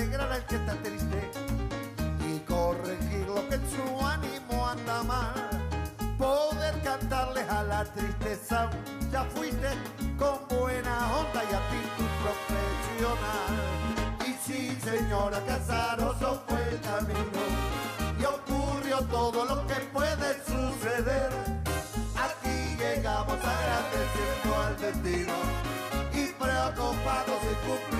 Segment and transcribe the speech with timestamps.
[0.00, 1.30] alegrar al que está triste
[2.26, 5.34] y corregir lo que en su ánimo anda mal.
[6.16, 8.70] Poder cantarles a la tristeza,
[9.12, 9.68] ya fuiste
[10.18, 13.52] con buena onda y actitud profesional.
[14.26, 17.42] Y sí, señora Casaroso fue el camino
[18.18, 21.30] y ocurrió todo lo que puede suceder.
[22.16, 25.34] Aquí llegamos agradeciendo al destino
[26.14, 27.99] y preocupados de cumplir.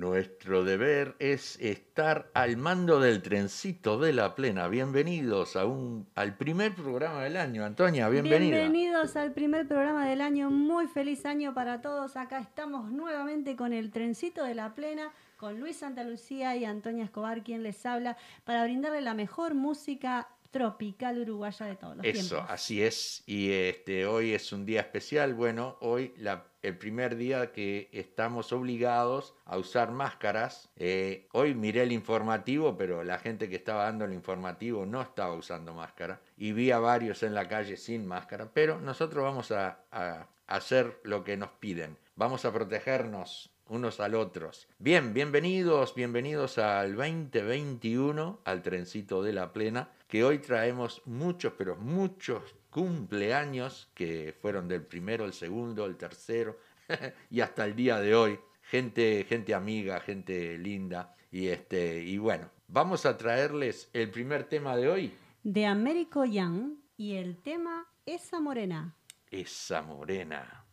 [0.00, 4.66] Nuestro deber es estar al mando del trencito de la plena.
[4.66, 7.66] Bienvenidos a un, al primer programa del año.
[7.66, 8.56] Antonia, bienvenida.
[8.56, 10.48] Bienvenidos al primer programa del año.
[10.48, 12.16] Muy feliz año para todos.
[12.16, 17.04] Acá estamos nuevamente con el trencito de la plena, con Luis Santa Lucía y Antonia
[17.04, 22.36] Escobar, quien les habla, para brindarle la mejor música tropical uruguaya de todos los Eso,
[22.36, 22.50] tiempos.
[22.50, 23.22] así es.
[23.26, 25.34] Y este, hoy es un día especial.
[25.34, 30.70] Bueno, hoy la, el primer día que estamos obligados a usar máscaras.
[30.76, 35.34] Eh, hoy miré el informativo, pero la gente que estaba dando el informativo no estaba
[35.34, 36.20] usando máscara.
[36.36, 38.50] Y vi a varios en la calle sin máscara.
[38.52, 41.96] Pero nosotros vamos a, a hacer lo que nos piden.
[42.16, 44.68] Vamos a protegernos unos al otros.
[44.78, 51.76] Bien, bienvenidos, bienvenidos al 2021, al trencito de la plena, que hoy traemos muchos, pero
[51.76, 56.58] muchos cumpleaños que fueron del primero, el segundo, el tercero
[57.30, 58.38] y hasta el día de hoy.
[58.62, 61.14] Gente, gente amiga, gente linda.
[61.32, 65.12] Y este, y bueno, vamos a traerles el primer tema de hoy.
[65.42, 68.96] De Américo Young y el tema Esa Morena.
[69.30, 70.64] Esa morena.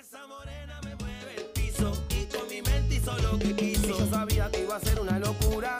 [0.00, 3.98] Esa morena me mueve el piso y con mi mente hizo lo que quiso.
[3.98, 5.78] Yo sabía que iba a ser una locura,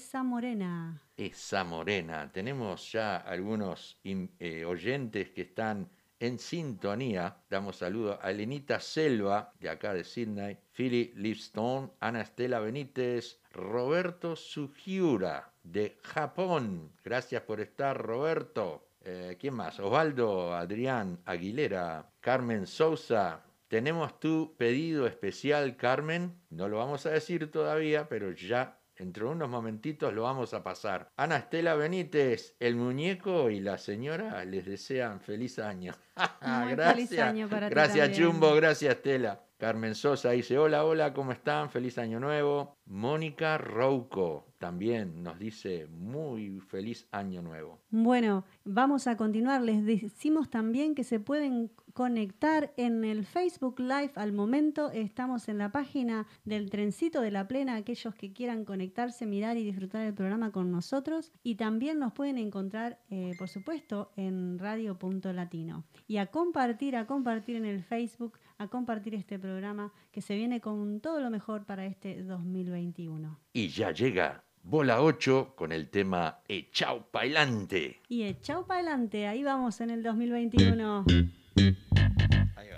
[0.00, 0.98] Esa Morena.
[1.14, 2.32] Esa morena.
[2.32, 7.36] Tenemos ya algunos eh, oyentes que están en sintonía.
[7.50, 14.36] Damos saludo a Elenita Selva, de acá de Sydney, Philly Livstone, Ana Estela Benítez, Roberto
[14.36, 16.92] Sugiura, de Japón.
[17.04, 18.88] Gracias por estar, Roberto.
[19.02, 19.78] Eh, ¿Quién más?
[19.80, 23.44] Osvaldo, Adrián, Aguilera, Carmen Sousa.
[23.68, 26.40] Tenemos tu pedido especial, Carmen.
[26.48, 31.10] No lo vamos a decir todavía, pero ya entre unos momentitos lo vamos a pasar.
[31.16, 35.94] Ana Estela Benítez, el muñeco y la señora les desean feliz año.
[36.40, 36.94] Gracias.
[36.94, 38.12] feliz año para gracias.
[38.12, 38.54] Chumbo.
[38.54, 39.40] Gracias, Estela.
[39.58, 41.70] Carmen Sosa dice, hola, hola, ¿cómo están?
[41.70, 42.78] Feliz año nuevo.
[42.86, 47.80] Mónica Rouco también nos dice, muy feliz año nuevo.
[47.90, 49.62] Bueno, vamos a continuar.
[49.62, 54.90] Les decimos también que se pueden conectar en el Facebook Live al momento.
[54.90, 59.64] Estamos en la página del Trencito de la Plena, aquellos que quieran conectarse, mirar y
[59.64, 61.32] disfrutar del programa con nosotros.
[61.42, 65.84] Y también nos pueden encontrar, eh, por supuesto, en radio.latino.
[66.06, 70.60] Y a compartir, a compartir en el Facebook, a compartir este programa que se viene
[70.60, 73.40] con todo lo mejor para este 2021.
[73.54, 78.00] Y ya llega Bola 8 con el tema Echao Pailante.
[78.08, 81.04] Y echao para adelante, ahí vamos en el 2021.
[82.56, 82.76] Ahí va.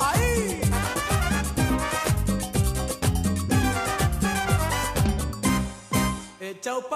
[0.00, 0.60] ¡Ahí!
[6.40, 6.88] Echao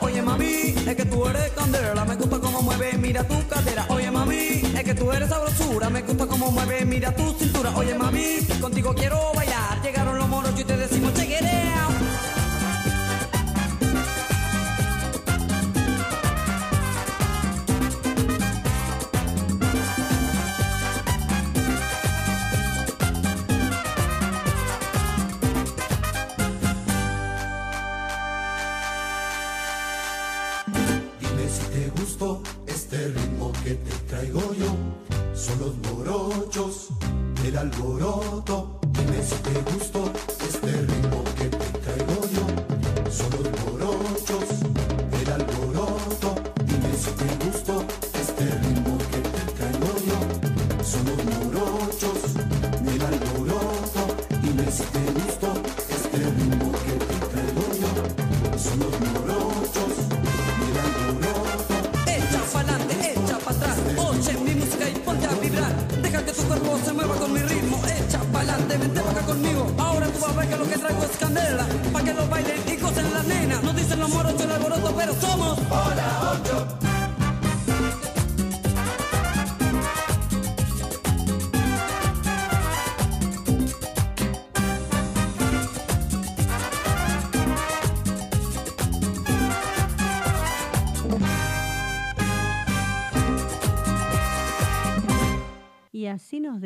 [0.00, 2.04] Oye mami, es que tú eres candela.
[2.04, 3.84] Me gusta cómo mueves, mira tu cadera.
[3.88, 5.90] Oye mami, es que tú eres sabrosura.
[5.90, 7.72] Me gusta cómo mueves, mira tu cintura.
[7.74, 9.82] Oye mami, contigo quiero bailar.
[9.82, 11.30] Llegaron los moros y te decimos check
[36.14, 36.88] morochos
[37.42, 38.78] del alboroto.
[38.88, 40.12] Dime si te gustó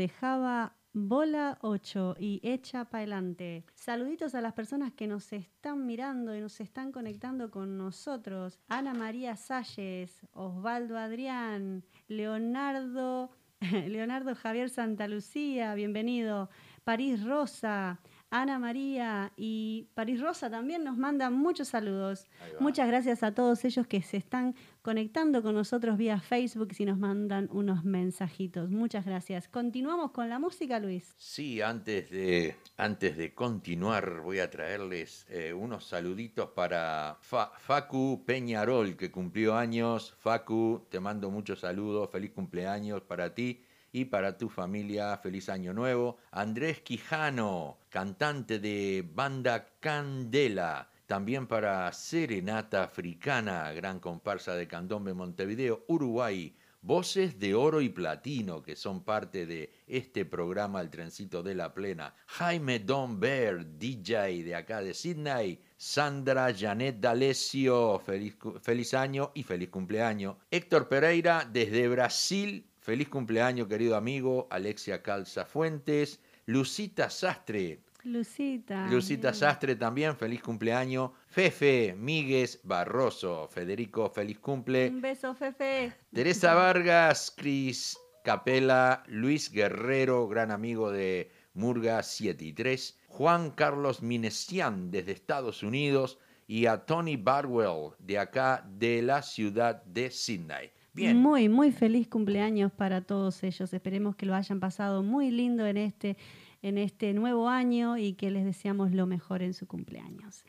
[0.08, 3.66] dejaba Bola 8 y Echa para adelante.
[3.74, 8.58] Saluditos a las personas que nos están mirando y nos están conectando con nosotros.
[8.68, 16.48] Ana María Salles, Osvaldo Adrián, Leonardo, Leonardo Javier Santalucía, bienvenido.
[16.84, 18.00] París Rosa,
[18.30, 22.26] Ana María y París Rosa también nos mandan muchos saludos.
[22.60, 26.98] Muchas gracias a todos ellos que se están conectando con nosotros vía Facebook y nos
[26.98, 28.70] mandan unos mensajitos.
[28.70, 29.48] Muchas gracias.
[29.48, 31.14] Continuamos con la música, Luis.
[31.16, 38.24] Sí, antes de, antes de continuar voy a traerles eh, unos saluditos para Fa- Facu
[38.26, 40.14] Peñarol, que cumplió años.
[40.18, 45.72] Facu, te mando muchos saludos, feliz cumpleaños para ti y para tu familia, feliz año
[45.72, 46.18] nuevo.
[46.30, 50.88] Andrés Quijano, cantante de banda Candela.
[51.06, 56.54] También para Serenata Africana, gran comparsa de Candombe Montevideo, Uruguay.
[56.80, 61.74] Voces de oro y platino que son parte de este programa El Trencito de la
[61.74, 62.14] Plena.
[62.26, 65.60] Jaime Don Bear, DJ de acá de Sydney.
[65.76, 70.36] Sandra Janet D'Alessio, feliz, feliz año y feliz cumpleaños.
[70.50, 74.48] Héctor Pereira desde Brasil, feliz cumpleaños querido amigo.
[74.50, 76.20] Alexia Calza Fuentes.
[76.46, 78.86] Lucita Sastre, Lucita.
[78.86, 79.34] Lucita.
[79.34, 81.10] Sastre también, feliz cumpleaños.
[81.26, 84.88] Fefe Míguez Barroso, Federico, feliz cumple.
[84.88, 85.92] Un beso, Fefe.
[86.14, 94.00] Teresa Vargas, Cris Capela, Luis Guerrero, gran amigo de Murga 7 y 3, Juan Carlos
[94.00, 100.72] Minesian desde Estados Unidos y a Tony Barwell de acá de la ciudad de Sydney.
[100.98, 103.72] Bien, Muy, muy feliz cumpleaños para todos ellos.
[103.72, 106.16] Esperemos que lo hayan pasado muy lindo en este,
[106.60, 110.44] en este nuevo año y que les deseamos lo mejor en su cumpleaños.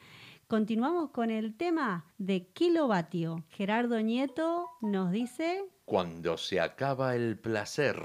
[0.47, 3.45] Continuamos con el tema de kilovatio.
[3.49, 8.01] Gerardo Nieto nos dice, cuando se acaba el placer.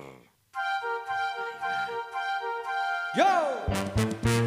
[3.16, 4.43] Yo.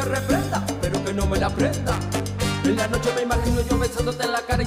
[0.00, 1.98] Se reprenda, pero que no me la prenda.
[2.64, 4.66] En la noche me imagino yo besándote en la cara y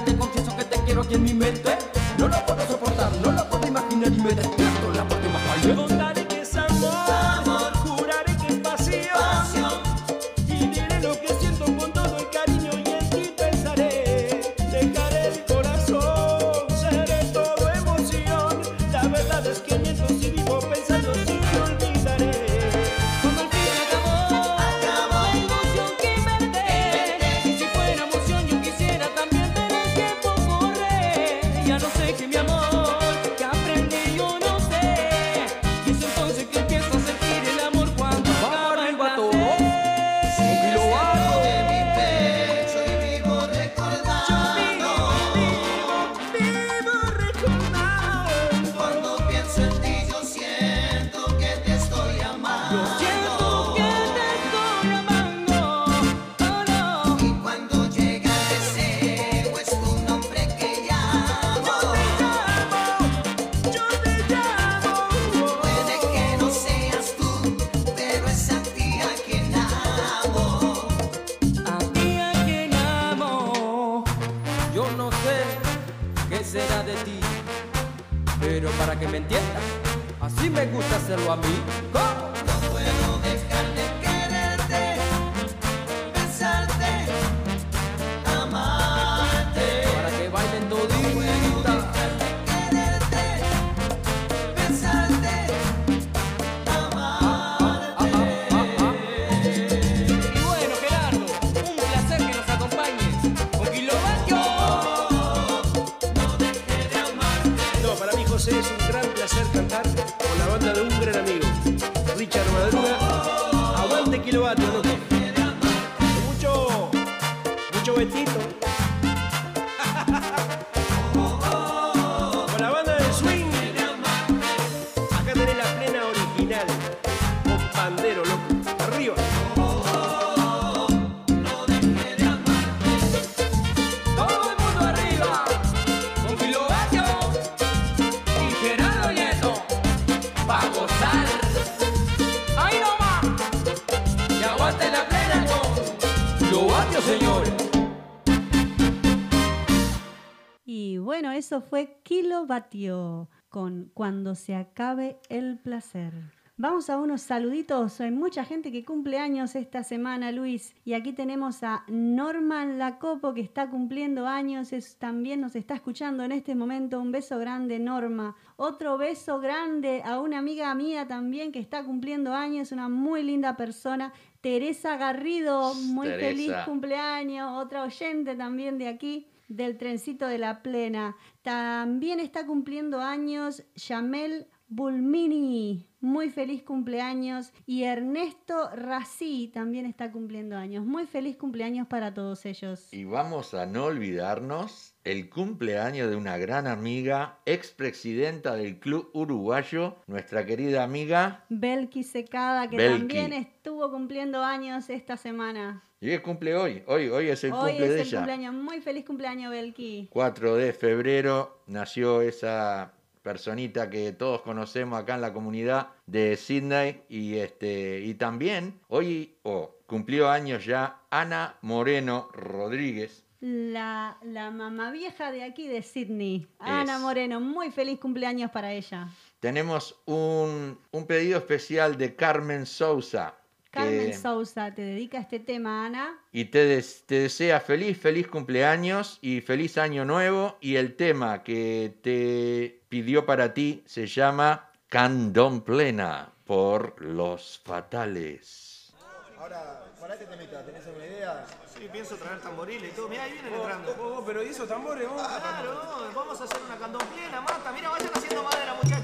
[152.44, 156.12] Kilovatio con Cuando se acabe el placer.
[156.58, 158.02] Vamos a unos saluditos.
[158.02, 160.76] Hay mucha gente que cumple años esta semana, Luis.
[160.84, 164.74] Y aquí tenemos a Norman Lacopo que está cumpliendo años.
[164.74, 167.00] Es, también nos está escuchando en este momento.
[167.00, 168.36] Un beso grande, Norma.
[168.58, 172.74] Otro beso grande a una amiga mía también que está cumpliendo años.
[172.74, 174.12] Una muy linda persona.
[174.42, 176.28] Teresa Garrido, muy Teresa.
[176.28, 177.64] feliz cumpleaños.
[177.64, 181.16] Otra oyente también de aquí del trencito de la plena.
[181.42, 187.54] También está cumpliendo años Yamel Bulmini, muy feliz cumpleaños.
[187.68, 190.84] Y Ernesto Rací también está cumpliendo años.
[190.84, 192.92] Muy feliz cumpleaños para todos ellos.
[192.92, 199.98] Y vamos a no olvidarnos el cumpleaños de una gran amiga, expresidenta del Club Uruguayo,
[200.08, 201.46] nuestra querida amiga.
[201.50, 202.98] Belki Secada, que Belki.
[203.00, 205.84] también estuvo cumpliendo años esta semana.
[206.04, 208.18] Y ella cumple hoy, hoy, hoy es el Hoy cumple es de el ella.
[208.18, 208.54] cumpleaños.
[208.56, 210.10] Muy feliz cumpleaños, Belki.
[210.12, 217.04] 4 de febrero nació esa personita que todos conocemos acá en la comunidad de Sydney
[217.08, 223.24] y este y también hoy oh, cumplió años ya Ana Moreno Rodríguez.
[223.40, 227.02] La, la mamá vieja de aquí de Sydney, Ana Es.
[227.02, 227.40] Moreno.
[227.40, 229.08] Muy feliz cumpleaños para ella.
[229.40, 233.36] Tenemos un, un pedido especial de Carmen Sousa.
[233.74, 236.20] Que- Carmen Sousa te dedica este tema, Ana.
[236.32, 240.58] y te, des- te desea feliz, feliz cumpleaños y feliz año nuevo.
[240.62, 248.94] Y el tema que te pidió para ti se llama Candón Plena por Los Fatales.
[249.40, 251.46] Ahora, para este temita, ¿tenés alguna idea?
[251.74, 253.10] Sí, pienso traer tamboriles y todo.
[253.10, 253.96] Mirá, ahí vienen entrando.
[254.00, 255.22] Oh, oh, pero ¿y esos tambores, vos?
[255.28, 257.72] Claro, vamos a hacer una candón plena, mata.
[257.74, 259.03] Mira, vayan haciendo madera, muchachos.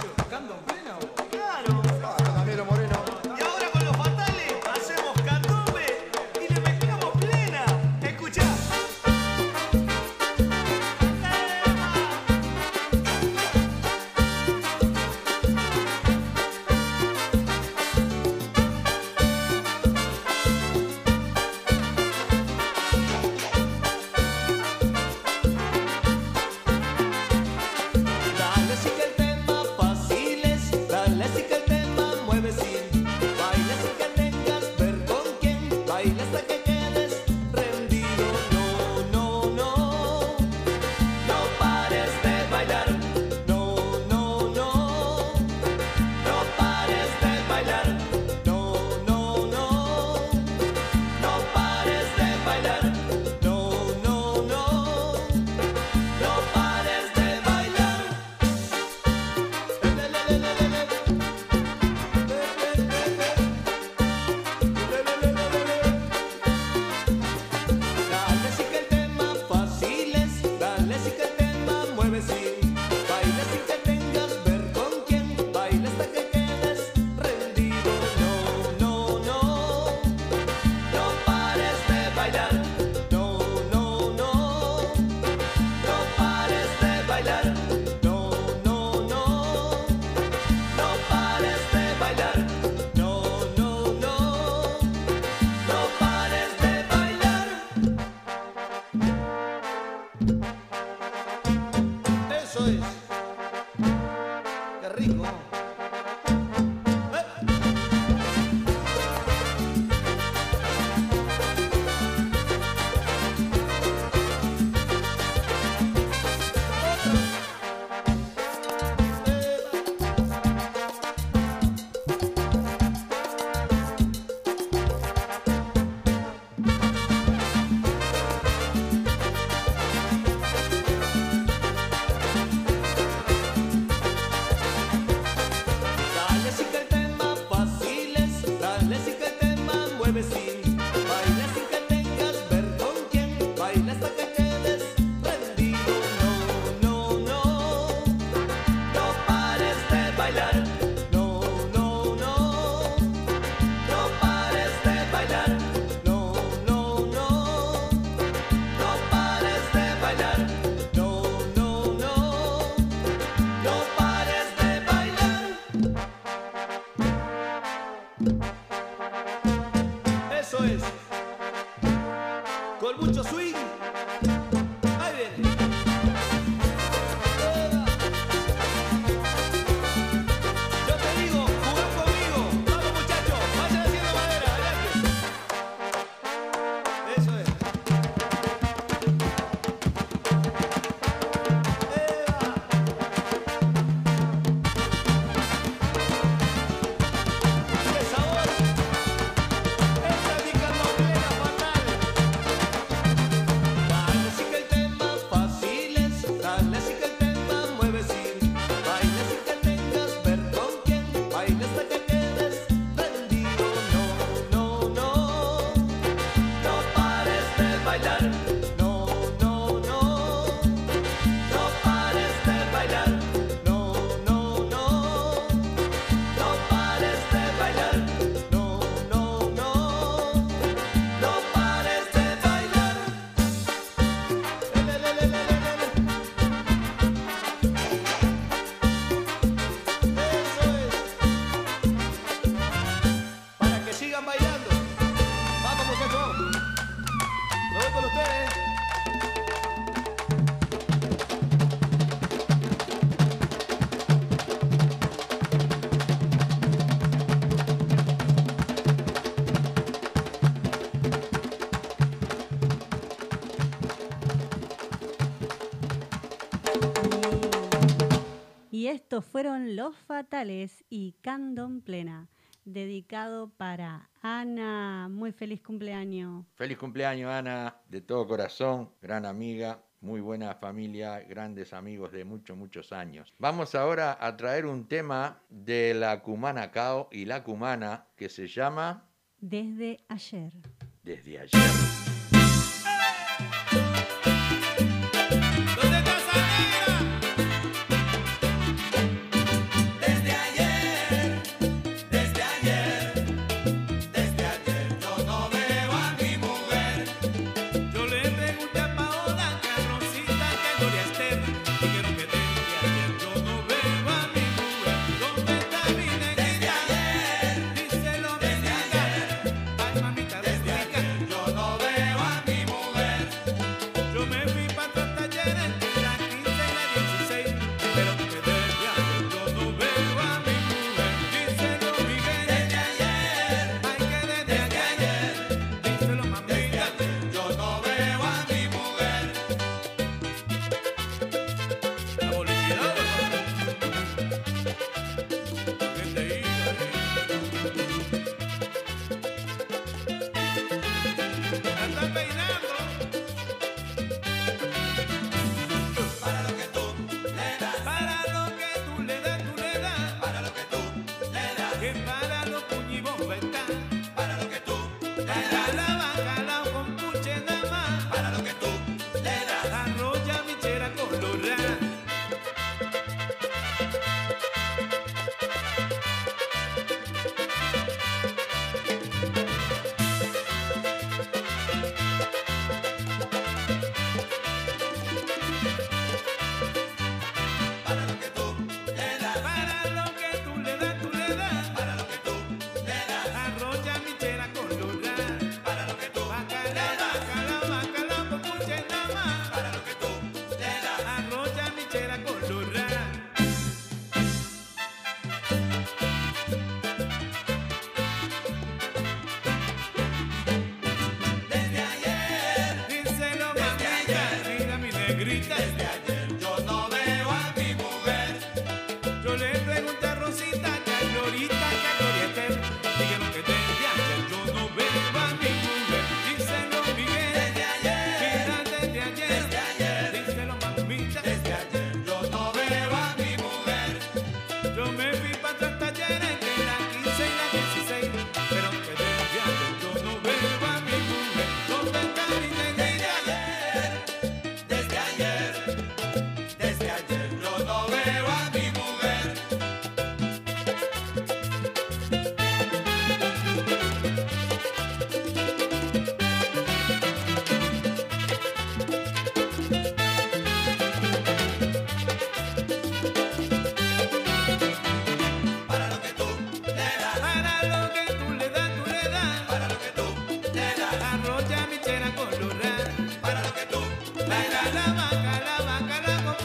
[269.10, 272.28] Estos fueron Los Fatales y Candom Plena,
[272.64, 275.10] dedicado para Ana.
[275.10, 276.46] Muy feliz cumpleaños.
[276.54, 282.56] Feliz cumpleaños, Ana, de todo corazón, gran amiga, muy buena familia, grandes amigos de muchos,
[282.56, 283.34] muchos años.
[283.40, 288.46] Vamos ahora a traer un tema de la cumana Cao y la cumana que se
[288.46, 290.54] llama Desde ayer.
[291.02, 292.09] Desde ayer.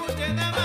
[0.07, 0.64] put it in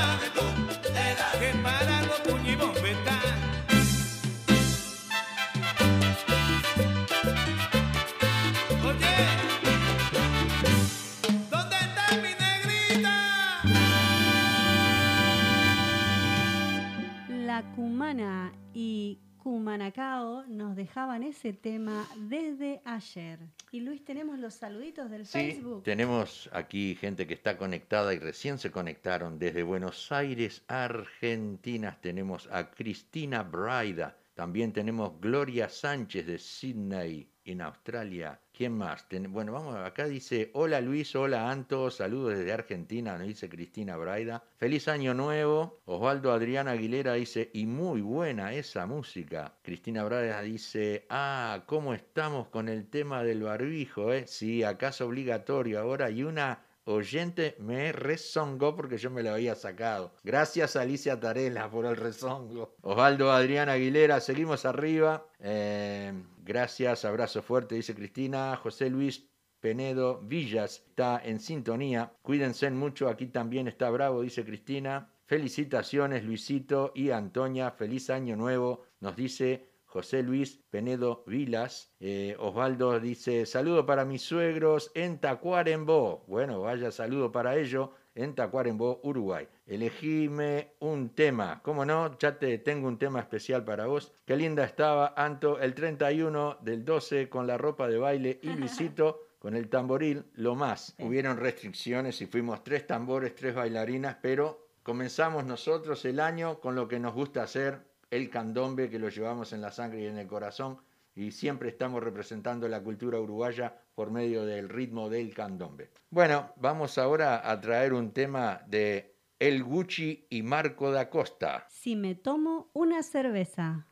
[19.70, 23.38] y Cumanacao nos dejaban ese tema desde ayer.
[23.72, 25.84] Y Luis, tenemos los saluditos del Sí, Facebook.
[25.84, 31.98] tenemos aquí gente que está conectada y recién se conectaron desde Buenos Aires, Argentina.
[32.02, 34.18] Tenemos a Cristina Braida.
[34.34, 38.40] También tenemos Gloria Sánchez de Sydney, en Australia.
[38.60, 39.06] ¿Quién más?
[39.30, 44.43] Bueno, vamos, acá dice, hola Luis, hola Anto, saludos desde Argentina, nos dice Cristina Braida.
[44.58, 45.80] Feliz año nuevo.
[45.86, 49.54] Osvaldo Adrián Aguilera dice, y muy buena esa música.
[49.62, 54.12] Cristina Braida dice, ah, ¿cómo estamos con el tema del barbijo?
[54.12, 54.28] Eh?
[54.28, 59.56] Sí, acá es obligatorio ahora y una oyente me rezongó porque yo me lo había
[59.56, 60.13] sacado.
[60.24, 62.76] Gracias Alicia Tarela por el rezongo.
[62.82, 65.26] Osvaldo Adrián Aguilera, seguimos arriba.
[65.39, 66.13] Eh,
[66.44, 68.56] gracias, abrazo fuerte, dice Cristina.
[68.58, 72.13] José Luis Penedo Villas está en sintonía.
[72.22, 75.12] Cuídense mucho, aquí también está bravo, dice Cristina.
[75.26, 81.91] Felicitaciones Luisito y Antonia, feliz año nuevo, nos dice José Luis Penedo Vilas.
[81.99, 86.23] Eh, Osvaldo dice, saludo para mis suegros en Tacuarembó.
[86.28, 89.47] Bueno, vaya saludo para ello en Tacuarembó, Uruguay.
[89.65, 91.62] elegime un tema.
[91.63, 92.17] ¿Cómo no?
[92.19, 94.13] Ya te tengo un tema especial para vos.
[94.25, 99.28] Qué linda estaba Anto el 31 del 12 con la ropa de baile y Luisito
[99.39, 100.95] con el tamboril, lo más.
[100.99, 106.88] Hubieron restricciones y fuimos tres tambores, tres bailarinas, pero comenzamos nosotros el año con lo
[106.88, 107.80] que nos gusta hacer,
[108.12, 110.78] el candombe que lo llevamos en la sangre y en el corazón
[111.15, 115.91] y siempre estamos representando la cultura uruguaya por medio del ritmo del candombe.
[116.10, 121.65] Bueno, vamos ahora a traer un tema de El Gucci y Marco da Costa.
[121.69, 123.86] Si me tomo una cerveza.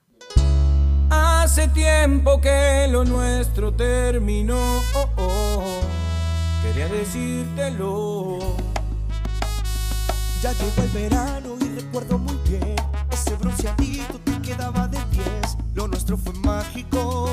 [1.09, 4.79] Hace tiempo que lo nuestro terminó.
[4.95, 5.81] oh, oh.
[6.63, 8.39] Quería decírtelo.
[10.41, 12.76] Ya llegó el verano y recuerdo muy bien
[13.27, 17.27] Ese bronceadito te quedaba de 10 Lo nuestro fue mágico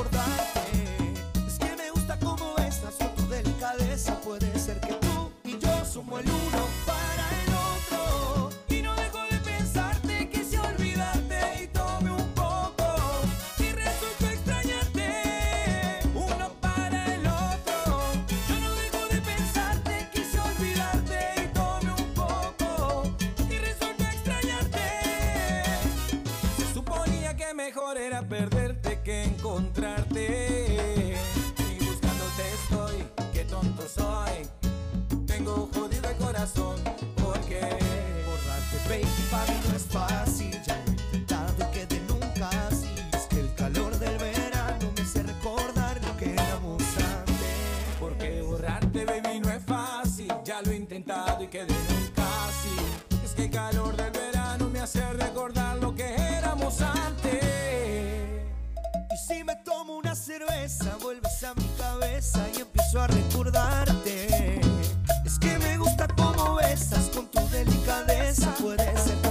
[0.00, 5.84] Es que me gusta cómo estás con tu delicadeza Puede ser que tú y yo
[5.84, 12.12] somos el uno para el otro Y no dejo de pensarte, quise olvidarte y tome
[12.12, 12.84] un poco.
[13.58, 18.12] Y resultó extrañarte, uno para el otro.
[18.48, 23.02] Yo no dejo de pensarte, quise olvidarte y tome un poco.
[23.50, 24.80] Y resultó extrañarte.
[26.56, 28.67] Se suponía que mejor era perderte
[29.08, 31.16] que encontrarte.
[31.56, 34.46] Y buscándote estoy, qué tonto soy.
[35.26, 36.76] Tengo jodido el corazón
[37.24, 37.60] porque
[38.26, 43.26] Borrarte, baby, para mí no es fácil Ya lo he intentado quedé nunca así Es
[43.28, 49.17] que el calor del verano me hace recordar lo que éramos antes Porque borrarte, baby,
[60.28, 64.60] cerveza Vuelves a mi cabeza y empiezo a recordarte.
[65.24, 69.27] Es que me gusta cómo besas con tu delicadeza Puede ser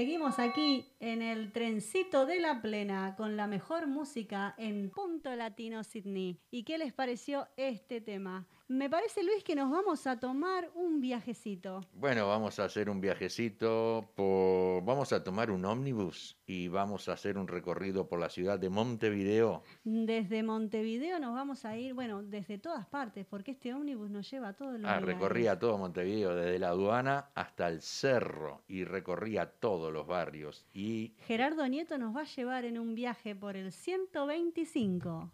[0.00, 5.84] seguimos aquí en el trencito de la plena con la mejor música en Punto Latino
[5.84, 6.38] Sydney.
[6.50, 8.46] ¿Y qué les pareció este tema?
[8.72, 11.80] Me parece, Luis, que nos vamos a tomar un viajecito.
[11.92, 14.84] Bueno, vamos a hacer un viajecito, por...
[14.84, 18.68] vamos a tomar un ómnibus y vamos a hacer un recorrido por la ciudad de
[18.70, 19.64] Montevideo.
[19.82, 24.50] Desde Montevideo nos vamos a ir, bueno, desde todas partes, porque este ómnibus nos lleva
[24.50, 25.04] a todos los Ah, lugares.
[25.18, 30.64] recorría todo Montevideo, desde la aduana hasta el cerro y recorría todos los barrios.
[30.72, 35.28] Y Gerardo Nieto nos va a llevar en un viaje por el 125.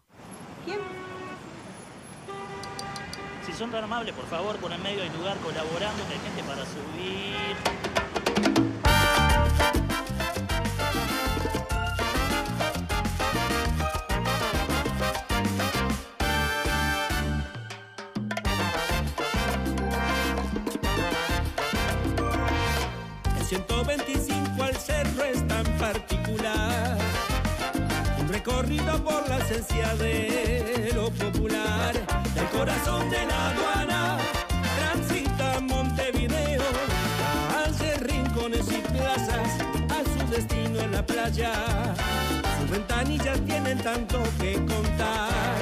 [0.65, 0.79] ¿Quién?
[3.47, 6.43] Si son tan amables, por favor, por en medio del lugar colaborando, que hay gente
[6.43, 8.76] para subir.
[33.17, 34.19] De la aduana
[34.79, 36.63] transita Montevideo.
[37.59, 39.51] Hace rincones y plazas
[39.97, 41.53] a su destino en la playa.
[42.59, 45.59] Sus ventanillas tienen tanto que contar.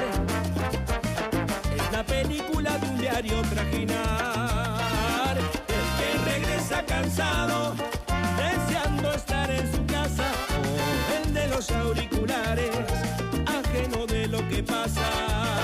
[1.77, 5.37] Es la película de un diario trajinar.
[5.77, 7.75] El que regresa cansado,
[8.37, 10.27] deseando estar en su casa.
[10.61, 12.71] O el de los auriculares,
[13.59, 15.54] ajeno de lo que pasa.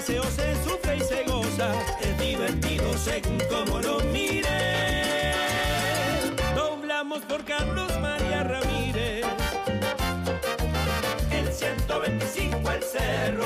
[0.00, 1.74] Paseo se sufre y se goza.
[2.00, 5.34] Es divertido según como lo mire.
[6.54, 9.26] Doblamos por Carlos María Ramírez.
[11.30, 13.44] El 125 al cerro.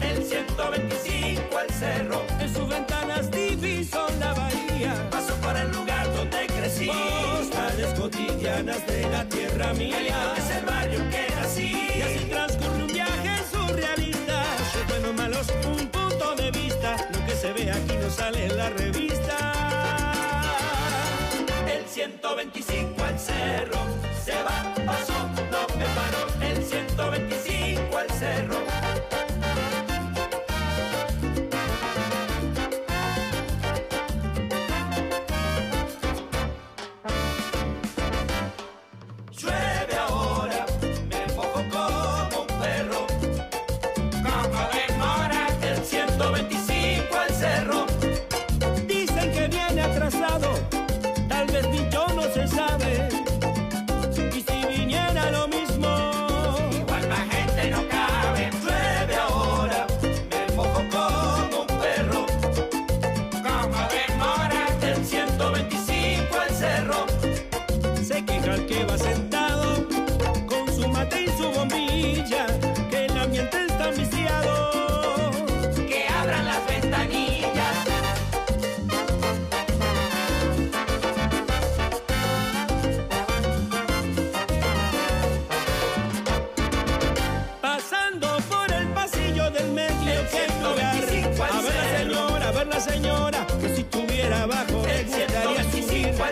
[0.00, 2.22] El 125 al cerro.
[2.38, 4.94] En sus ventanas diviso la bahía.
[5.10, 6.86] Paso por el lugar donde crecí.
[6.86, 10.34] Postales cotidianas de la tierra El mía.
[10.36, 11.72] es el barrio que nací.
[11.96, 12.30] Y así
[17.68, 19.36] Aquí no sale la revista.
[21.70, 23.78] El 125 al cerro.
[24.24, 25.12] Se va, pasó,
[25.50, 26.39] no me paró.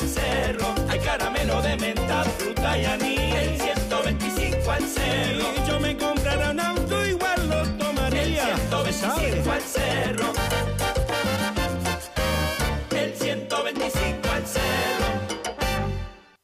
[0.00, 0.74] Al cerro.
[0.88, 3.34] Hay caramelo de menta, fruta y anís.
[3.34, 5.44] El 125 al cerro.
[5.54, 8.56] Si yo me comprara un auto, igual lo El tomaría.
[8.92, 9.42] ¿sabe?
[9.42, 10.32] 125 al cerro.
[12.90, 15.06] El 125 al cerro.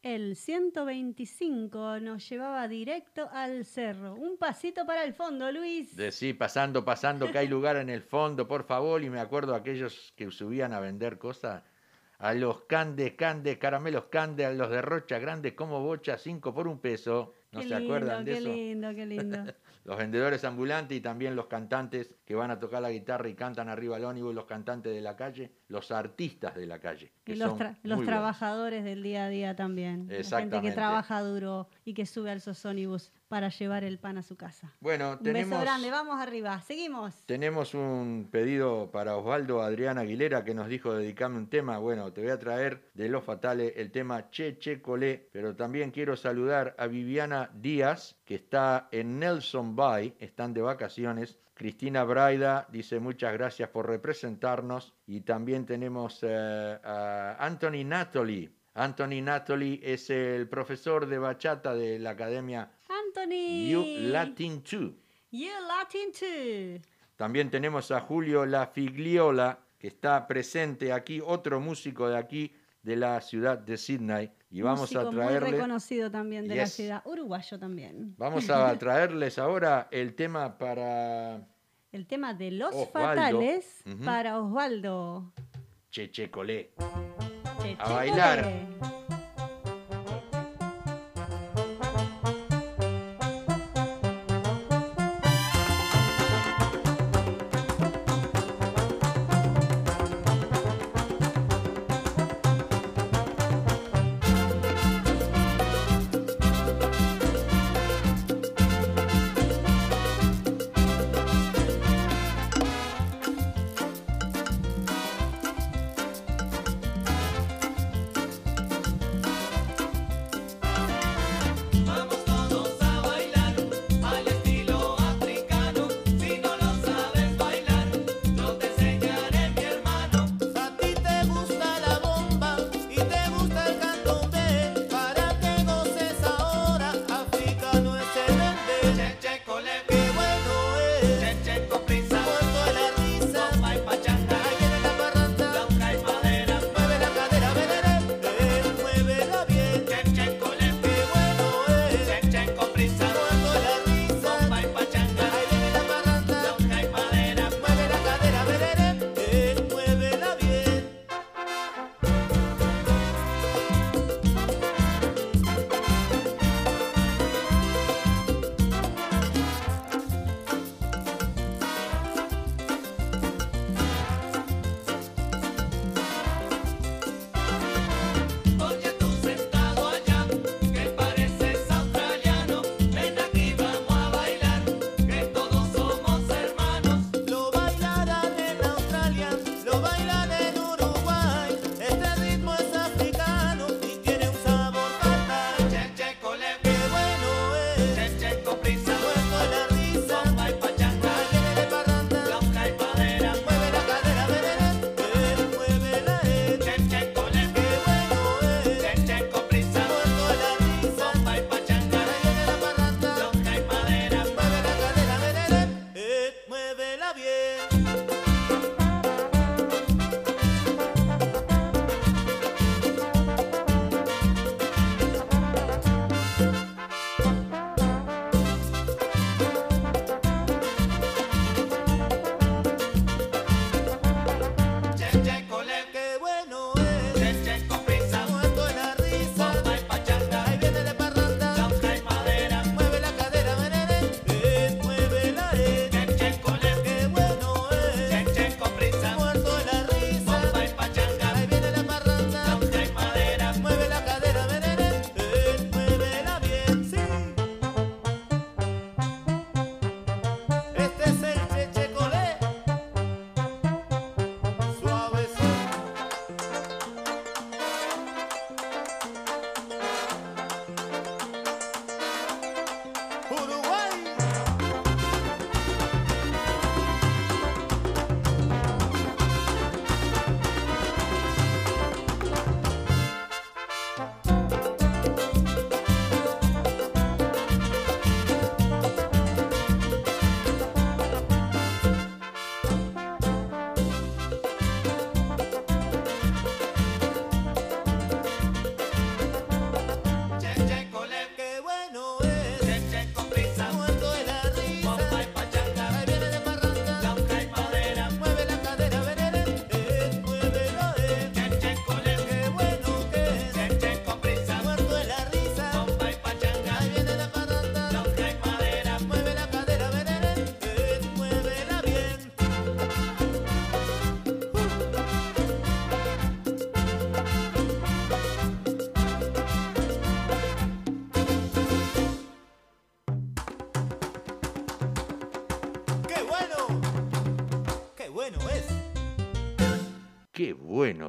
[0.02, 4.14] El 125 nos llevaba directo al cerro.
[4.14, 5.96] Un pasito para el fondo, Luis.
[5.96, 9.02] De sí, pasando, pasando, que hay lugar en el fondo, por favor.
[9.02, 11.62] Y me acuerdo aquellos que subían a vender cosas.
[12.24, 16.66] A los candes, candes, caramelos candes, a los de Rocha Grande como bocha, cinco por
[16.68, 17.34] un peso.
[17.52, 18.48] ¿No qué se lindo, acuerdan de qué eso?
[18.48, 19.38] lindo, qué lindo.
[19.84, 23.68] Los vendedores ambulantes y también los cantantes que van a tocar la guitarra y cantan
[23.68, 27.12] arriba al ónibus, los cantantes de la calle, los artistas de la calle.
[27.22, 28.06] que Y los, son tra- los buenos.
[28.06, 29.90] trabajadores del día a día también.
[29.98, 30.72] La gente que Exactamente.
[30.72, 34.72] trabaja duro y que sube al sosónibus para llevar el pan a su casa.
[34.80, 36.60] Bueno, Un tenemos, beso grande, vamos arriba.
[36.62, 37.14] Seguimos.
[37.26, 41.78] tenemos un pedido para Osvaldo Adrián Aguilera que nos dijo dedicarme un tema.
[41.78, 45.90] Bueno, te voy a traer de Los Fatales el tema Che Che Colé, pero también
[45.90, 51.38] quiero saludar a Viviana Díaz, que está en Nelson Bay, están de vacaciones.
[51.54, 54.92] Cristina Braida dice muchas gracias por representarnos.
[55.06, 58.50] Y también tenemos eh, a Anthony Natoli.
[58.74, 62.70] Anthony Natoli es el profesor de bachata de la Academia
[63.24, 63.68] Anthony.
[63.70, 64.92] You Latin 2.
[65.30, 66.82] You Latin too.
[67.16, 72.52] También tenemos a Julio La Figliola, que está presente aquí, otro músico de aquí,
[72.82, 74.30] de la ciudad de Sydney.
[74.50, 77.02] Y vamos a muy traerle, reconocido también de la ciudad.
[77.04, 78.14] Uruguayo también.
[78.18, 81.40] vamos a traerles ahora el tema para
[81.92, 82.90] El tema de los Osvaldo.
[82.92, 85.32] fatales para Osvaldo.
[85.90, 86.72] Cheche Colé.
[87.62, 88.38] Che, A che, bailar.
[88.44, 89.03] ole.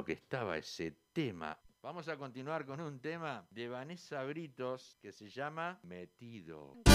[0.06, 1.58] que estaba ese tema.
[1.82, 6.76] Vamos a continuar con un tema de Vanessa Britos que se llama Metido.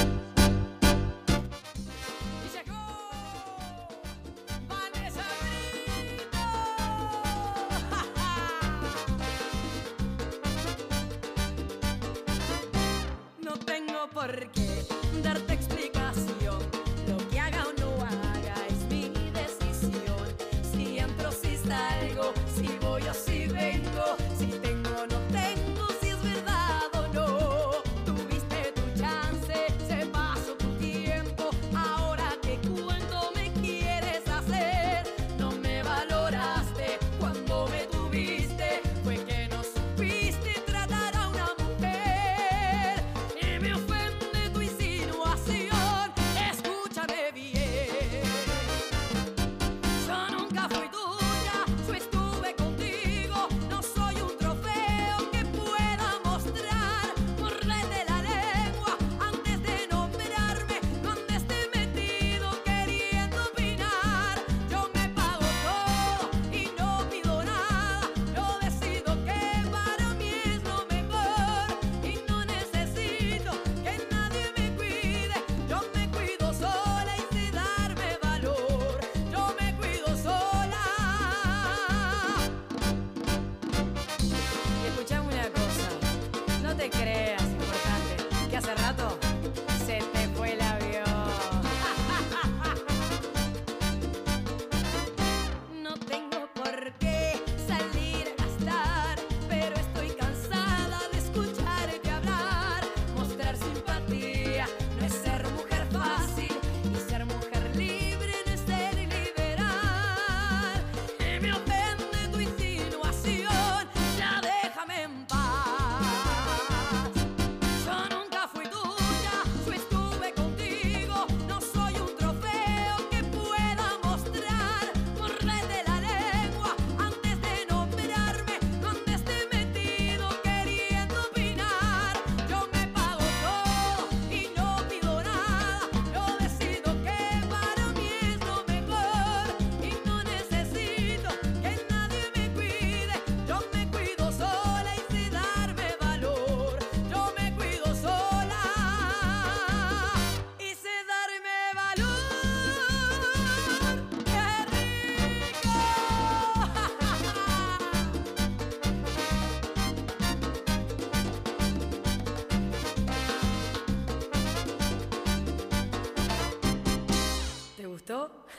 [13.40, 14.86] No tengo por qué
[15.22, 15.61] darte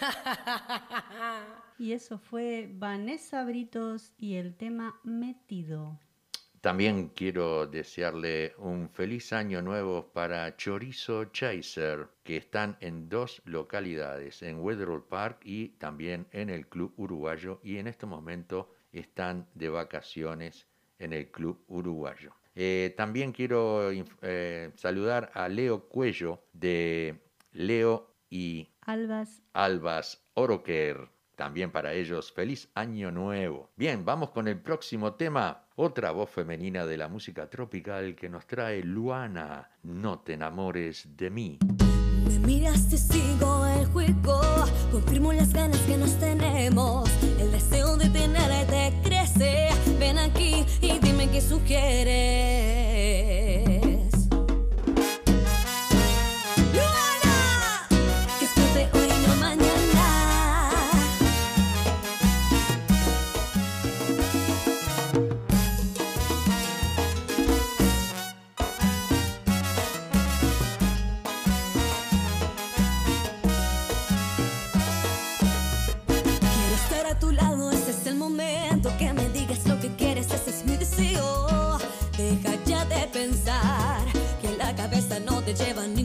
[1.79, 5.99] y eso fue Vanessa Britos y el tema Metido.
[6.63, 14.43] También quiero desearle un feliz año nuevo para Chorizo Chaser, que están en dos localidades,
[14.43, 19.71] en Weatherall Park y también en el Club Uruguayo, y en este momento están de
[19.71, 20.69] vacaciones
[21.01, 22.33] en el Club Uruguayo.
[22.55, 27.23] Eh, también quiero eh, saludar a Leo Cuello de
[27.53, 29.43] Leo y Albas.
[29.53, 31.09] Albas Oroquer.
[31.37, 33.71] También para ellos, feliz año nuevo.
[33.77, 35.65] Bien, vamos con el próximo tema.
[35.77, 39.71] Otra voz femenina de la música tropical que nos trae Luana.
[39.83, 41.59] No te enamores de mí.
[42.27, 44.41] Me miras, te sigo el juego.
[44.91, 47.11] Confirmo las ganas que nos tenemos.
[47.41, 49.69] El deseo de tenerte crece.
[49.99, 52.03] Ven aquí y dime qué sugieres.
[85.55, 86.02] te llevan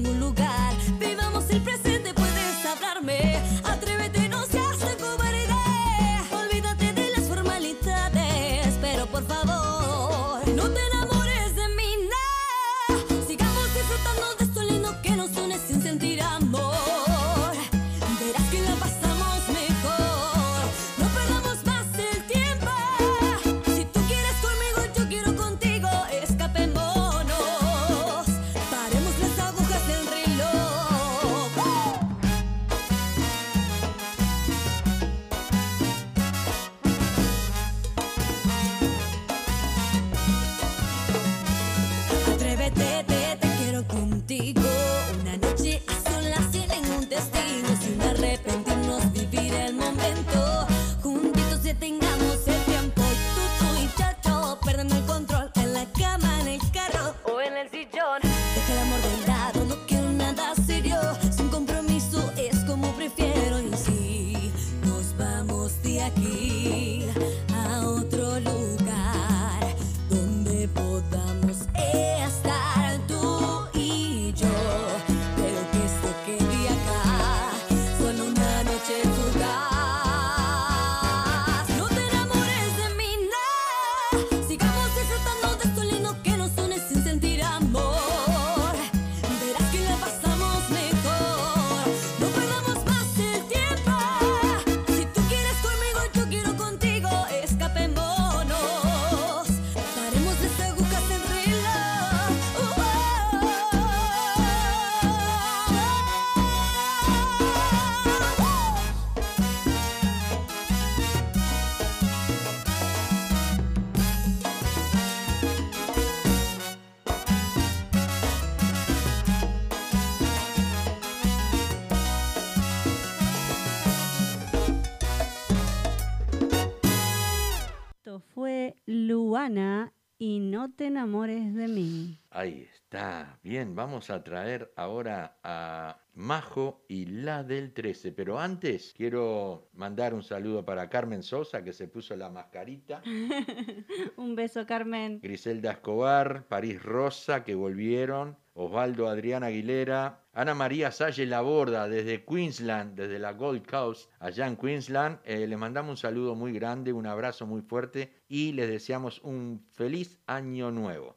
[130.37, 132.19] y no te enamores de mí.
[132.29, 133.39] Ahí está.
[133.41, 138.11] Bien, vamos a traer ahora a Majo y la del 13.
[138.11, 143.01] Pero antes quiero mandar un saludo para Carmen Sosa, que se puso la mascarita.
[144.17, 145.21] Un beso, Carmen.
[145.23, 148.37] Griselda Escobar, París Rosa, que volvieron.
[148.53, 154.55] Osvaldo Adrián Aguilera, Ana María Salle Laborda desde Queensland, desde la Gold Coast, allá en
[154.55, 155.19] Queensland.
[155.25, 159.65] Eh, les mandamos un saludo muy grande, un abrazo muy fuerte y les deseamos un
[159.73, 161.15] feliz año nuevo.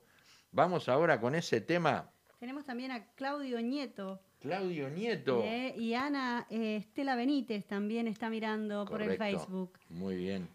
[0.52, 2.10] Vamos ahora con ese tema.
[2.38, 4.20] Tenemos también a Claudio Nieto.
[4.40, 5.42] Claudio Nieto.
[5.44, 9.16] eh, y Ana eh, Estela Benítez también está mirando por el.
[9.16, 9.78] Facebook.
[9.90, 10.48] Muy bien.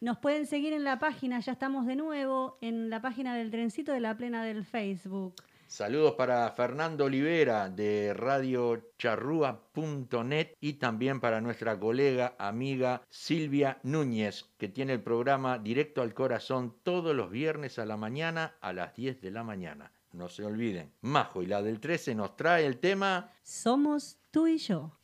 [0.00, 3.92] Nos pueden seguir en la página, ya estamos de nuevo, en la página del Trencito
[3.92, 5.34] de la Plena del Facebook.
[5.68, 14.68] Saludos para Fernando Olivera de radiocharrúa.net y también para nuestra colega, amiga Silvia Núñez, que
[14.68, 19.20] tiene el programa Directo al Corazón todos los viernes a la mañana a las 10
[19.20, 19.92] de la mañana.
[20.12, 20.90] No se olviden.
[21.02, 24.98] Majo y la del 13 nos trae el tema Somos tú y yo.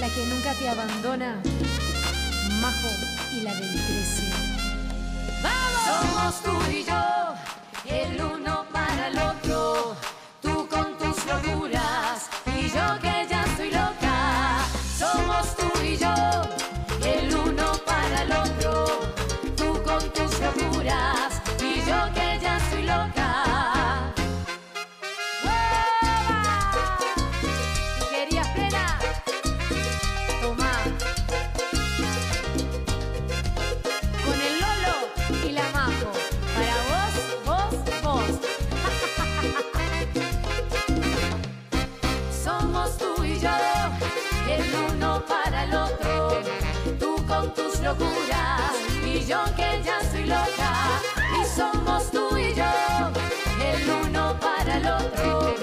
[0.00, 1.42] La que nunca te abandona,
[2.62, 2.88] Majo
[3.36, 4.41] y la del 13.
[5.92, 7.34] Somos tú y yo,
[7.84, 9.41] el uno para el otro.
[49.04, 51.00] Y yo que ya soy loca.
[51.38, 52.64] Y somos tú y yo,
[53.60, 55.54] el uno para el otro.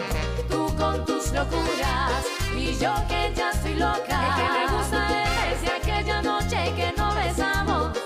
[0.50, 2.24] Tú con tus locuras
[2.56, 4.18] y yo que ya soy loca.
[4.28, 5.08] El que me gusta
[5.50, 7.98] es desde aquella noche que nos besamos.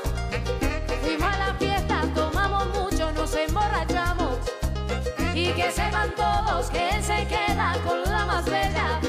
[1.01, 4.37] Fuimos a la fiesta, tomamos mucho, nos emborrachamos.
[5.33, 8.99] Y que sepan todos que él se queda con la más bella.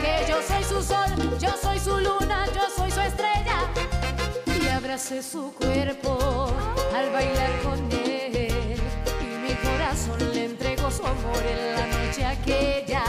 [0.00, 3.87] Que yo soy su sol, yo soy su luna, yo soy su estrella.
[4.88, 6.48] Abracé su cuerpo
[6.96, 8.48] al bailar con él.
[9.20, 13.04] Y mi corazón le entregó su amor en la noche aquella.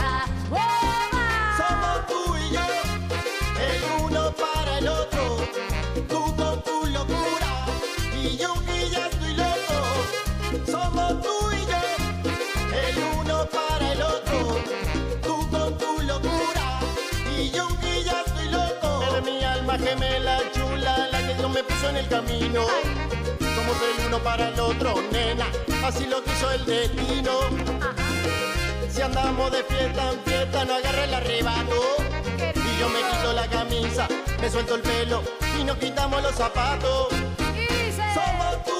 [21.64, 22.66] Puso en el camino.
[23.54, 25.46] Somos el uno para el otro, nena,
[25.84, 27.32] así lo quiso el destino.
[28.90, 31.96] Si andamos de fiesta en fiesta, no agarre el arrebato.
[32.54, 34.08] Y yo me quito la camisa,
[34.40, 35.22] me suelto el pelo
[35.58, 37.08] y nos quitamos los zapatos.
[38.14, 38.79] Somos tú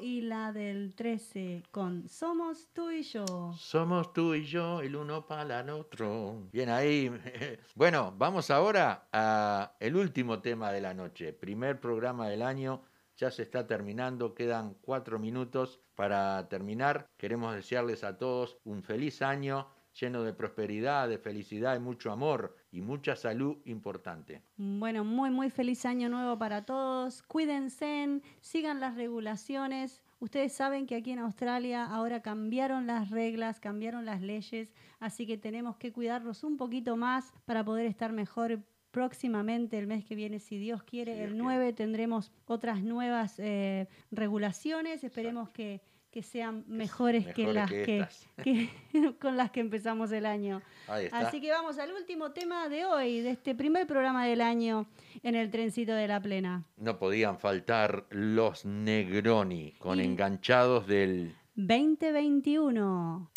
[0.00, 3.26] Y la del 13 con Somos tú y yo.
[3.58, 6.48] Somos tú y yo, el uno para el otro.
[6.50, 7.10] Bien ahí.
[7.74, 11.34] Bueno, vamos ahora a el último tema de la noche.
[11.34, 12.82] Primer programa del año.
[13.16, 17.06] ya se está terminando, quedan cuatro minutos para terminar.
[17.18, 19.68] Queremos desearles a todos un feliz año
[19.98, 24.42] lleno de prosperidad, de felicidad y mucho amor y mucha salud importante.
[24.56, 27.22] Bueno, muy, muy feliz año nuevo para todos.
[27.22, 30.02] Cuídense, sigan las regulaciones.
[30.18, 35.38] Ustedes saben que aquí en Australia ahora cambiaron las reglas, cambiaron las leyes, así que
[35.38, 40.38] tenemos que cuidarnos un poquito más para poder estar mejor próximamente, el mes que viene,
[40.38, 45.04] si Dios quiere, el 9 tendremos otras nuevas eh, regulaciones.
[45.04, 45.80] Esperemos que,
[46.10, 48.26] que sean mejores, que las que que, estas.
[48.42, 48.68] que-
[49.20, 50.60] con las que empezamos el año.
[50.88, 51.18] Ahí está.
[51.20, 54.86] Así que vamos al último tema de hoy, de este primer programa del año
[55.22, 56.64] en el trencito de la plena.
[56.76, 61.36] No podían faltar los Negroni con Y- enganchados del...
[61.54, 63.30] 2021.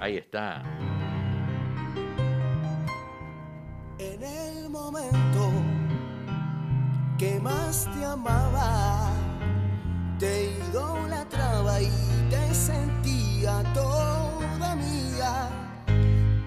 [0.00, 0.62] Ahí está.
[3.98, 5.50] En el momento
[7.18, 9.10] que más te amaba,
[10.18, 11.27] te idolatraba
[11.80, 11.90] y
[12.30, 15.48] te sentía toda mía.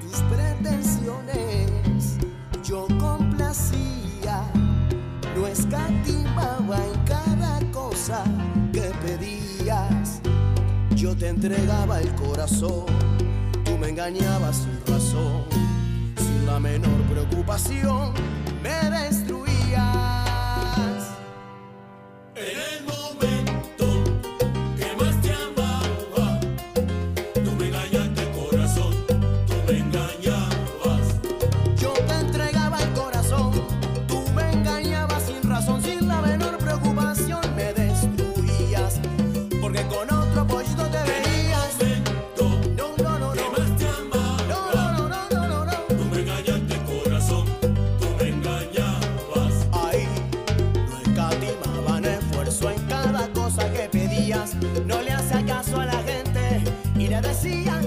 [0.01, 2.17] Tus pretensiones
[2.63, 4.43] yo complacía,
[5.35, 8.23] no escatimaba en cada cosa
[8.71, 10.21] que pedías.
[10.95, 12.85] Yo te entregaba el corazón,
[13.65, 15.45] tú me engañabas sin razón
[16.17, 18.13] sin la menor preocupación
[18.61, 20.21] me destruías.
[57.43, 57.80] Y